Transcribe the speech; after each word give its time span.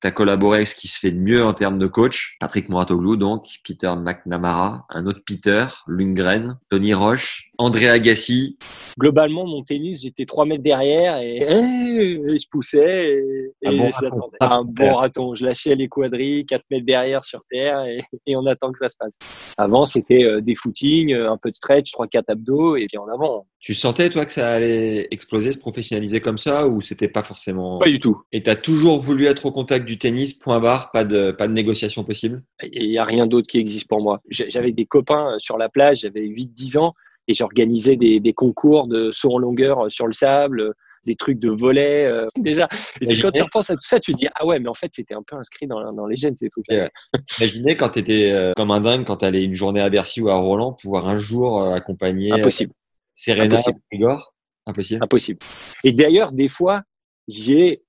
Tu 0.00 0.08
as 0.08 0.10
collaboré 0.10 0.58
avec 0.58 0.68
ce 0.68 0.74
qui 0.74 0.88
se 0.88 0.98
fait 0.98 1.10
de 1.10 1.18
mieux 1.18 1.44
en 1.44 1.52
termes 1.52 1.78
de 1.78 1.86
coach. 1.86 2.36
Patrick 2.40 2.68
Mouratoglou, 2.68 3.16
donc, 3.16 3.44
Peter 3.64 3.92
McNamara, 3.96 4.86
un 4.88 5.06
autre 5.06 5.20
Peter, 5.24 5.66
Lundgren, 5.86 6.58
Tony 6.70 6.94
Roche, 6.94 7.50
André 7.58 7.88
Agassi. 7.88 8.56
Globalement, 8.98 9.46
mon 9.46 9.62
tennis, 9.62 10.02
j'étais 10.02 10.24
3 10.24 10.46
mètres 10.46 10.62
derrière 10.62 11.18
et, 11.18 11.36
et 11.42 12.38
je 12.38 12.48
poussais 12.50 13.22
et, 13.62 13.68
Un 13.68 13.76
bon 13.76 13.90
j'attendais. 14.00 14.36
Un 14.40 14.64
bon 14.64 14.92
raton. 14.94 15.34
Je 15.34 15.44
lâchais 15.44 15.74
les 15.74 15.88
quadrilles, 15.88 16.46
4 16.46 16.64
mètres 16.70 16.86
derrière 16.86 17.24
sur 17.24 17.40
terre 17.50 17.84
et, 17.84 18.00
et 18.26 18.36
on 18.36 18.46
attend 18.46 18.72
que 18.72 18.78
ça 18.78 18.88
se 18.88 18.96
passe. 18.96 19.18
Avant, 19.58 19.84
c'était 19.84 20.24
euh, 20.24 20.40
des 20.40 20.54
footings, 20.54 21.12
euh, 21.12 21.30
un 21.30 21.36
peu 21.36 21.50
de 21.50 21.56
stretch, 21.56 21.92
3-4 21.92 22.24
abdos 22.28 22.76
et 22.76 22.86
puis 22.86 22.96
en 22.96 23.08
avant. 23.08 23.46
Tu 23.58 23.74
sentais, 23.74 24.08
toi, 24.08 24.24
que 24.24 24.32
ça 24.32 24.52
allait 24.52 25.08
exploser, 25.10 25.52
se 25.52 25.58
professionnaliser 25.58 26.20
comme 26.20 26.38
ça 26.38 26.66
ou 26.66 26.80
c'était 26.80 27.08
pas 27.08 27.22
forcément. 27.22 27.78
Pas 27.78 27.90
du 27.90 28.00
tout. 28.00 28.22
Et 28.32 28.42
tu 28.42 28.48
as 28.48 28.56
toujours 28.56 29.00
voulu 29.00 29.26
être 29.26 29.44
au 29.44 29.52
contact 29.52 29.86
du 29.86 29.89
tennis, 29.98 30.34
point 30.34 30.60
barre, 30.60 30.90
pas 30.90 31.04
de, 31.04 31.30
pas 31.30 31.48
de 31.48 31.52
négociation 31.52 32.04
possible? 32.04 32.42
Il 32.72 32.88
n'y 32.88 32.98
a 32.98 33.04
rien 33.04 33.26
d'autre 33.26 33.46
qui 33.46 33.58
existe 33.58 33.88
pour 33.88 34.00
moi. 34.00 34.20
J'avais 34.30 34.72
des 34.72 34.86
copains 34.86 35.34
euh, 35.34 35.38
sur 35.38 35.58
la 35.58 35.68
plage, 35.68 36.00
j'avais 36.00 36.26
8-10 36.26 36.78
ans 36.78 36.94
et 37.28 37.34
j'organisais 37.34 37.96
des, 37.96 38.20
des 38.20 38.32
concours 38.32 38.88
de 38.88 39.10
saut 39.12 39.32
en 39.32 39.38
longueur 39.38 39.86
euh, 39.86 39.88
sur 39.88 40.06
le 40.06 40.12
sable, 40.12 40.60
euh, 40.60 40.72
des 41.04 41.16
trucs 41.16 41.38
de 41.38 41.48
volet. 41.48 42.04
euh, 42.04 42.26
déjà, 42.38 42.68
et 43.00 43.16
quand 43.20 43.30
tu 43.30 43.42
repenses 43.42 43.70
à 43.70 43.74
tout 43.74 43.86
ça, 43.86 44.00
tu 44.00 44.12
te 44.12 44.18
dis 44.18 44.28
ah 44.34 44.44
ouais, 44.46 44.58
mais 44.58 44.68
en 44.68 44.74
fait 44.74 44.90
c'était 44.94 45.14
un 45.14 45.22
peu 45.26 45.36
inscrit 45.36 45.66
dans, 45.66 45.92
dans 45.92 46.06
les 46.06 46.16
gènes 46.16 46.36
ces 46.36 46.48
trucs-là. 46.48 46.90
Ouais. 47.40 47.76
Quand 47.76 47.88
t'étais 47.90 48.30
euh, 48.32 48.52
comme 48.56 48.70
un 48.70 48.80
dingue, 48.80 49.04
quand 49.06 49.16
t'allais 49.18 49.42
une 49.44 49.54
journée 49.54 49.80
à 49.80 49.88
Bercy 49.90 50.20
ou 50.20 50.28
à 50.28 50.34
Roland, 50.34 50.72
pouvoir 50.72 51.08
un 51.08 51.18
jour 51.18 51.62
euh, 51.62 51.74
accompagner 51.74 52.32
Impossible, 52.32 52.72
Serena 53.14 53.54
Impossible. 53.54 53.78
Igor? 53.92 54.34
Impossible? 54.66 55.02
impossible. 55.02 55.38
Et 55.84 55.92
d'ailleurs, 55.92 56.32
des 56.32 56.48
fois, 56.48 56.82
j'ai 57.28 57.80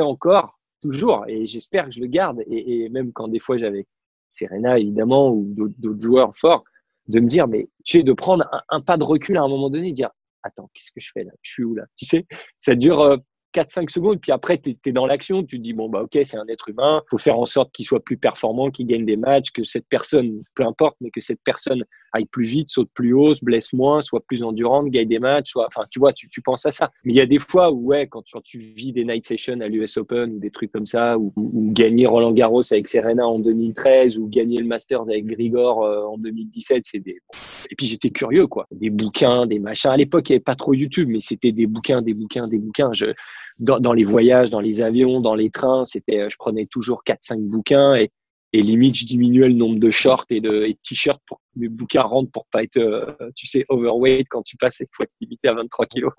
encore 0.00 0.55
toujours 0.82 1.24
et 1.28 1.46
j'espère 1.46 1.86
que 1.86 1.92
je 1.92 2.00
le 2.00 2.06
garde. 2.06 2.42
Et, 2.46 2.88
même 2.88 3.12
quand 3.12 3.28
des 3.28 3.38
fois 3.38 3.58
j'avais 3.58 3.86
Serena 4.30 4.78
évidemment 4.78 5.32
ou 5.32 5.52
d'autres 5.78 6.00
joueurs 6.00 6.34
forts, 6.34 6.64
de 7.08 7.20
me 7.20 7.26
dire 7.26 7.48
mais 7.48 7.68
tu 7.84 7.98
sais 7.98 8.04
de 8.04 8.12
prendre 8.12 8.48
un, 8.68 8.80
pas 8.80 8.96
de 8.96 9.04
recul 9.04 9.36
à 9.36 9.42
un 9.42 9.48
moment 9.48 9.70
donné, 9.70 9.92
dire 9.92 10.10
attends 10.42 10.70
qu'est-ce 10.74 10.92
que 10.92 11.00
je 11.00 11.10
fais 11.12 11.24
là, 11.24 11.32
je 11.42 11.52
suis 11.52 11.64
où 11.64 11.74
là, 11.74 11.84
tu 11.96 12.04
sais, 12.06 12.26
ça 12.58 12.74
dure 12.74 13.00
euh, 13.00 13.16
4-5 13.56 13.90
secondes, 13.90 14.20
puis 14.20 14.32
après, 14.32 14.58
tu 14.58 14.76
es, 14.84 14.92
dans 14.92 15.06
l'action, 15.06 15.42
tu 15.42 15.56
te 15.56 15.62
dis, 15.62 15.72
bon, 15.72 15.88
bah, 15.88 16.02
ok, 16.02 16.18
c'est 16.24 16.36
un 16.36 16.46
être 16.48 16.68
humain, 16.68 17.02
faut 17.08 17.18
faire 17.18 17.38
en 17.38 17.46
sorte 17.46 17.72
qu'il 17.72 17.86
soit 17.86 18.04
plus 18.04 18.18
performant, 18.18 18.70
qu'il 18.70 18.86
gagne 18.86 19.06
des 19.06 19.16
matchs, 19.16 19.50
que 19.50 19.64
cette 19.64 19.86
personne, 19.88 20.40
peu 20.54 20.64
importe, 20.64 20.96
mais 21.00 21.10
que 21.10 21.20
cette 21.20 21.40
personne 21.42 21.82
aille 22.12 22.26
plus 22.26 22.44
vite, 22.44 22.68
saute 22.68 22.90
plus 22.94 23.12
haut, 23.12 23.34
se 23.34 23.44
blesse 23.44 23.72
moins, 23.72 24.00
soit 24.00 24.24
plus 24.26 24.42
endurante, 24.42 24.88
gagne 24.88 25.08
des 25.08 25.18
matchs, 25.18 25.50
soit, 25.50 25.66
enfin, 25.66 25.84
tu 25.90 25.98
vois, 25.98 26.12
tu, 26.12 26.28
tu 26.28 26.42
penses 26.42 26.66
à 26.66 26.70
ça. 26.70 26.90
Mais 27.04 27.12
il 27.12 27.16
y 27.16 27.20
a 27.20 27.26
des 27.26 27.38
fois 27.38 27.70
où, 27.72 27.86
ouais, 27.86 28.06
quand 28.06 28.22
quand 28.32 28.42
tu 28.42 28.58
vis 28.58 28.92
des 28.92 29.04
night 29.04 29.24
sessions 29.24 29.60
à 29.60 29.68
l'US 29.68 29.96
Open 29.96 30.34
ou 30.34 30.38
des 30.38 30.50
trucs 30.50 30.72
comme 30.72 30.86
ça, 30.86 31.18
ou, 31.18 31.32
ou 31.36 31.72
gagner 31.72 32.06
Roland 32.06 32.32
Garros 32.32 32.62
avec 32.70 32.88
Serena 32.88 33.26
en 33.26 33.38
2013 33.38 34.18
ou 34.18 34.28
gagner 34.28 34.58
le 34.58 34.66
Masters 34.66 35.08
avec 35.08 35.26
Grigor 35.26 35.84
euh, 35.84 36.04
en 36.04 36.18
2017, 36.18 36.82
c'est 36.84 36.98
des, 36.98 37.18
et 37.70 37.74
puis 37.76 37.86
j'étais 37.86 38.10
curieux, 38.10 38.46
quoi. 38.46 38.66
Des 38.70 38.90
bouquins, 38.90 39.46
des 39.46 39.58
machins. 39.58 39.90
À 39.90 39.96
l'époque, 39.96 40.28
il 40.28 40.32
n'y 40.32 40.36
avait 40.36 40.42
pas 40.42 40.54
trop 40.54 40.74
YouTube, 40.74 41.08
mais 41.10 41.20
c'était 41.20 41.52
des 41.52 41.66
bouquins, 41.66 42.02
des 42.02 42.14
bouquins, 42.14 42.46
des 42.46 42.58
bouquins. 42.58 42.90
Je, 42.92 43.06
dans, 43.58 43.80
dans 43.80 43.92
les 43.92 44.04
voyages, 44.04 44.50
dans 44.50 44.60
les 44.60 44.82
avions, 44.82 45.20
dans 45.20 45.34
les 45.34 45.50
trains, 45.50 45.84
c'était, 45.84 46.28
je 46.30 46.36
prenais 46.36 46.66
toujours 46.66 47.02
4-5 47.06 47.40
bouquins 47.40 47.94
et, 47.94 48.10
et 48.52 48.62
limite, 48.62 48.96
je 48.96 49.06
diminuais 49.06 49.48
le 49.48 49.54
nombre 49.54 49.78
de 49.78 49.90
shorts 49.90 50.26
et 50.30 50.40
de, 50.40 50.64
et 50.64 50.74
de 50.74 50.78
t-shirts 50.82 51.20
pour 51.26 51.40
mes 51.56 51.68
bouquins 51.68 52.02
rentrent 52.02 52.30
pour 52.30 52.46
pas 52.46 52.62
être, 52.62 52.76
euh, 52.76 53.14
tu 53.34 53.46
sais, 53.46 53.64
overweight 53.68 54.26
quand 54.28 54.42
tu 54.42 54.56
passes. 54.56 54.80
Il 54.80 54.86
faut 54.92 55.04
limité 55.20 55.48
à 55.48 55.54
23 55.54 55.86
kilos. 55.86 56.12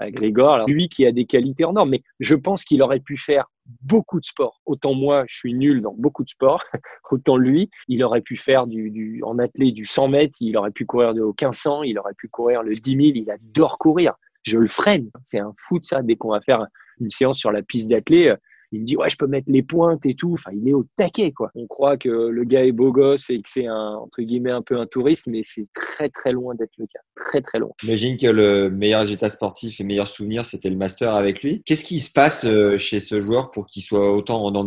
Grégor, 0.00 0.54
alors, 0.54 0.66
lui 0.68 0.88
qui 0.88 1.06
a 1.06 1.12
des 1.12 1.26
qualités 1.26 1.64
hors 1.64 1.72
normes, 1.72 1.90
mais 1.90 2.02
je 2.20 2.34
pense 2.34 2.64
qu'il 2.64 2.82
aurait 2.82 3.00
pu 3.00 3.16
faire 3.16 3.46
beaucoup 3.82 4.18
de 4.18 4.24
sport. 4.24 4.60
Autant 4.64 4.94
moi, 4.94 5.24
je 5.28 5.36
suis 5.36 5.54
nul 5.54 5.82
dans 5.82 5.94
beaucoup 5.96 6.24
de 6.24 6.28
sports. 6.28 6.62
Autant 7.10 7.36
lui, 7.36 7.70
il 7.88 8.02
aurait 8.02 8.22
pu 8.22 8.36
faire 8.36 8.66
du, 8.66 8.90
du 8.90 9.22
en 9.22 9.38
athlète 9.38 9.74
du 9.74 9.84
100 9.84 10.08
mètres, 10.08 10.36
il 10.40 10.56
aurait 10.56 10.70
pu 10.70 10.86
courir 10.86 11.14
de 11.14 11.22
1500, 11.22 11.82
il 11.82 11.98
aurait 11.98 12.14
pu 12.14 12.28
courir 12.28 12.62
le 12.62 12.72
10 12.72 12.90
000, 12.90 13.02
il 13.14 13.30
adore 13.30 13.78
courir. 13.78 14.14
Je 14.42 14.58
le 14.58 14.68
freine. 14.68 15.10
C'est 15.24 15.38
un 15.38 15.52
fou 15.58 15.78
de 15.78 15.84
ça. 15.84 16.02
Dès 16.02 16.16
qu'on 16.16 16.30
va 16.30 16.40
faire 16.40 16.66
une 16.98 17.10
séance 17.10 17.38
sur 17.38 17.52
la 17.52 17.62
piste 17.62 17.90
d'athlète, 17.90 18.40
il 18.72 18.80
me 18.80 18.86
dit 18.86 18.96
ouais 18.96 19.10
je 19.10 19.16
peux 19.16 19.26
mettre 19.26 19.50
les 19.50 19.62
pointes 19.62 20.06
et 20.06 20.14
tout. 20.14 20.32
Enfin 20.32 20.50
il 20.54 20.68
est 20.68 20.72
au 20.72 20.86
taquet 20.96 21.32
quoi. 21.32 21.50
On 21.54 21.66
croit 21.66 21.96
que 21.96 22.08
le 22.08 22.44
gars 22.44 22.64
est 22.64 22.72
beau 22.72 22.92
gosse 22.92 23.30
et 23.30 23.36
que 23.36 23.48
c'est 23.48 23.66
un 23.66 23.94
entre 23.94 24.22
guillemets 24.22 24.52
un 24.52 24.62
peu 24.62 24.78
un 24.78 24.86
touriste 24.86 25.26
mais 25.26 25.42
c'est 25.44 25.66
très 25.74 26.08
très 26.08 26.32
loin 26.32 26.54
d'être 26.54 26.72
le 26.78 26.86
cas. 26.86 27.00
Très 27.16 27.42
très 27.42 27.58
loin. 27.58 27.70
J'imagine 27.80 28.16
que 28.16 28.26
le 28.26 28.70
meilleur 28.70 29.00
résultat 29.00 29.28
sportif 29.28 29.80
et 29.80 29.84
meilleur 29.84 30.08
souvenir, 30.08 30.44
c'était 30.44 30.70
le 30.70 30.76
master 30.76 31.14
avec 31.14 31.42
lui. 31.42 31.62
Qu'est-ce 31.64 31.84
qui 31.84 32.00
se 32.00 32.12
passe 32.12 32.44
euh, 32.44 32.76
chez 32.76 33.00
ce 33.00 33.20
joueur 33.20 33.50
pour 33.50 33.66
qu'il 33.66 33.82
soit 33.82 34.14
autant 34.14 34.44
en 34.44 34.50
dents 34.50 34.66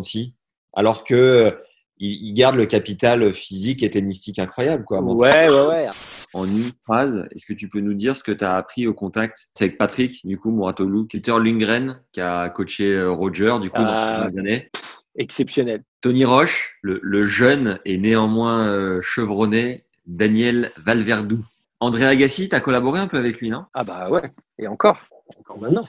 alors 0.73 1.03
que 1.03 1.55
il 1.97 2.27
il 2.29 2.33
garde 2.33 2.55
le 2.55 2.65
capital 2.65 3.33
physique 3.33 3.83
et 3.83 3.89
tennistique 3.89 4.39
incroyable 4.39 4.83
quoi. 4.83 5.01
Ouais 5.01 5.47
ouais 5.49 5.65
ouais 5.67 5.89
En 6.33 6.45
une 6.45 6.63
phrase, 6.85 7.27
est-ce 7.31 7.45
que 7.45 7.53
tu 7.53 7.69
peux 7.69 7.79
nous 7.79 7.93
dire 7.93 8.15
ce 8.15 8.23
que 8.23 8.31
tu 8.31 8.43
as 8.43 8.55
appris 8.55 8.87
au 8.87 8.93
contact 8.93 9.49
C'est 9.55 9.65
avec 9.65 9.77
Patrick, 9.77 10.25
du 10.25 10.37
coup, 10.39 10.49
Mouratoglou, 10.51 11.05
Peter 11.05 11.33
Lundgren, 11.39 12.01
qui 12.11 12.21
a 12.21 12.49
coaché 12.49 12.91
euh, 12.91 13.11
Roger, 13.11 13.57
du 13.61 13.69
coup, 13.69 13.81
dans 13.83 13.87
Ah. 13.87 14.27
les 14.31 14.39
années? 14.39 14.69
exceptionnel 15.15 15.83
Tony 16.01 16.25
Roche, 16.25 16.75
le, 16.81 16.99
le 17.03 17.25
jeune 17.25 17.79
et 17.85 17.99
néanmoins 17.99 18.67
euh, 18.67 18.99
chevronné 19.01 19.85
Daniel 20.07 20.71
Valverdou. 20.77 21.45
André 21.79 22.05
Agassi, 22.05 22.49
tu 22.49 22.55
as 22.55 22.59
collaboré 22.61 22.99
un 22.99 23.07
peu 23.07 23.17
avec 23.17 23.39
lui, 23.39 23.51
non? 23.51 23.65
Ah 23.75 23.83
bah 23.83 24.09
ouais 24.09 24.31
et 24.57 24.67
encore 24.67 25.05
encore 25.39 25.59
maintenant 25.59 25.83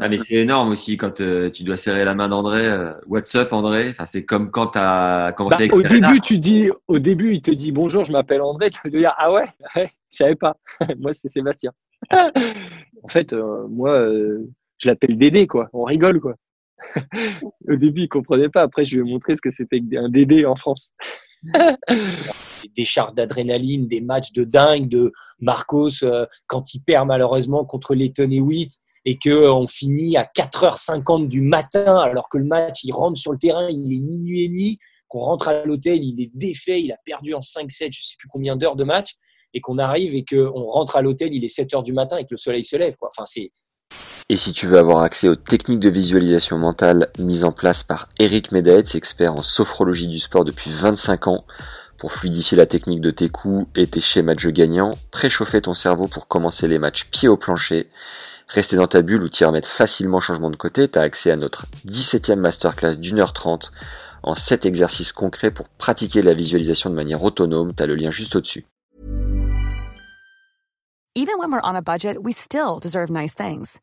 Ah, 0.00 0.08
mais 0.08 0.16
c'est 0.16 0.34
énorme 0.34 0.70
aussi 0.70 0.96
quand 0.96 1.20
euh, 1.20 1.50
tu 1.50 1.64
dois 1.64 1.76
serrer 1.76 2.04
la 2.04 2.14
main 2.14 2.28
d'André. 2.28 2.66
euh, 2.66 2.92
What's 3.06 3.34
up, 3.34 3.52
André? 3.52 3.90
Enfin, 3.90 4.04
C'est 4.06 4.24
comme 4.24 4.50
quand 4.50 4.68
tu 4.68 4.78
as 4.78 5.32
commencé 5.36 5.56
Bah, 5.56 5.62
avec 5.64 5.72
au 5.74 5.82
Serena. 5.82 6.08
début 6.08 6.20
tu 6.20 6.38
dis 6.38 6.70
au 6.88 6.98
début 6.98 7.34
il 7.34 7.42
te 7.42 7.50
dit 7.50 7.72
bonjour 7.72 8.04
je 8.04 8.10
m'appelle 8.12 8.40
André 8.40 8.70
tu 8.70 8.80
lui 8.84 9.00
dire 9.00 9.14
ah 9.18 9.30
ouais? 9.32 9.46
Ouais 9.76 9.90
je 10.10 10.16
savais 10.16 10.34
pas. 10.34 10.56
Moi 10.98 11.12
c'est 11.14 11.28
Sébastien. 11.28 11.72
En 13.04 13.08
fait 13.08 13.32
euh, 13.32 13.66
moi 13.68 14.00
je 14.78 14.88
l'appelle 14.88 15.16
Dédé 15.18 15.46
quoi. 15.46 15.68
On 15.72 15.82
rigole 15.84 16.20
quoi. 16.20 16.34
Au 17.68 17.76
début 17.76 18.02
il 18.02 18.08
comprenait 18.08 18.48
pas. 18.48 18.62
Après 18.62 18.84
je 18.84 18.96
lui 18.98 19.08
ai 19.08 19.12
montré 19.12 19.36
ce 19.36 19.40
que 19.42 19.50
c'était 19.50 19.80
qu'un 19.80 20.08
Dédé 20.08 20.46
en 20.46 20.56
France 20.56 20.90
des 22.76 22.84
charges 22.84 23.14
d'adrénaline, 23.14 23.86
des 23.86 24.00
matchs 24.00 24.32
de 24.32 24.44
dingue 24.44 24.88
de 24.88 25.12
Marcos 25.40 26.04
euh, 26.04 26.26
quand 26.46 26.74
il 26.74 26.80
perd 26.80 27.08
malheureusement 27.08 27.64
contre 27.64 27.94
Letton 27.94 28.30
et 28.30 28.40
Witt 28.40 28.70
et 29.04 29.18
que 29.18 29.30
euh, 29.30 29.66
finit 29.66 30.16
à 30.16 30.24
4h50 30.24 31.26
du 31.28 31.40
matin 31.40 31.96
alors 31.96 32.28
que 32.28 32.38
le 32.38 32.44
match 32.44 32.84
il 32.84 32.92
rentre 32.92 33.18
sur 33.18 33.32
le 33.32 33.38
terrain, 33.38 33.68
il 33.68 33.92
est 33.92 34.00
minuit 34.00 34.44
et 34.44 34.48
demi, 34.48 34.78
qu'on 35.08 35.20
rentre 35.20 35.48
à 35.48 35.64
l'hôtel, 35.64 36.04
il 36.04 36.20
est 36.20 36.30
défait, 36.34 36.80
il 36.82 36.92
a 36.92 36.98
perdu 37.04 37.34
en 37.34 37.40
5-7, 37.40 37.88
je 37.92 38.04
sais 38.04 38.16
plus 38.18 38.28
combien 38.28 38.56
d'heures 38.56 38.76
de 38.76 38.84
match 38.84 39.14
et 39.54 39.60
qu'on 39.60 39.78
arrive 39.78 40.14
et 40.14 40.24
qu'on 40.24 40.64
rentre 40.68 40.96
à 40.96 41.02
l'hôtel, 41.02 41.34
il 41.34 41.44
est 41.44 41.54
7h 41.54 41.82
du 41.82 41.92
matin 41.92 42.16
et 42.16 42.24
que 42.24 42.32
le 42.32 42.38
soleil 42.38 42.64
se 42.64 42.76
lève 42.76 42.96
quoi. 42.96 43.10
Et 44.32 44.38
si 44.38 44.54
tu 44.54 44.66
veux 44.66 44.78
avoir 44.78 45.02
accès 45.02 45.28
aux 45.28 45.34
techniques 45.34 45.78
de 45.78 45.90
visualisation 45.90 46.56
mentale 46.56 47.10
mises 47.18 47.44
en 47.44 47.52
place 47.52 47.84
par 47.84 48.08
Eric 48.18 48.50
Medaetz, 48.50 48.94
expert 48.94 49.34
en 49.34 49.42
sophrologie 49.42 50.06
du 50.06 50.18
sport 50.18 50.46
depuis 50.46 50.70
25 50.70 51.26
ans, 51.26 51.44
pour 51.98 52.12
fluidifier 52.12 52.56
la 52.56 52.64
technique 52.64 53.02
de 53.02 53.10
tes 53.10 53.28
coups 53.28 53.66
et 53.76 53.86
tes 53.86 54.00
schémas 54.00 54.32
de 54.32 54.38
jeu 54.38 54.50
gagnants, 54.50 54.94
préchauffer 55.10 55.60
ton 55.60 55.74
cerveau 55.74 56.08
pour 56.08 56.28
commencer 56.28 56.66
les 56.66 56.78
matchs 56.78 57.10
pied 57.10 57.28
au 57.28 57.36
plancher, 57.36 57.90
rester 58.48 58.76
dans 58.76 58.86
ta 58.86 59.02
bulle 59.02 59.22
ou 59.22 59.28
t'y 59.28 59.44
remettre 59.44 59.68
facilement 59.68 60.18
changement 60.18 60.48
de 60.48 60.56
côté, 60.56 60.88
t'as 60.88 61.02
accès 61.02 61.30
à 61.30 61.36
notre 61.36 61.66
17e 61.86 62.36
masterclass 62.36 62.96
d'une 62.96 63.18
heure 63.18 63.34
30 63.34 63.70
en 64.22 64.34
7 64.34 64.64
exercices 64.64 65.12
concrets 65.12 65.50
pour 65.50 65.68
pratiquer 65.68 66.22
la 66.22 66.32
visualisation 66.32 66.88
de 66.88 66.94
manière 66.94 67.22
autonome, 67.22 67.74
t'as 67.74 67.84
le 67.84 67.96
lien 67.96 68.10
juste 68.10 68.34
au-dessus. 68.34 68.64
Even 71.14 71.36
when 71.38 71.50
we're 71.50 71.60
on 71.62 71.76
a 71.76 71.82
budget, 71.82 72.16
we 72.16 72.32
still 72.32 72.80
deserve 72.80 73.10
nice 73.10 73.34
things. 73.34 73.82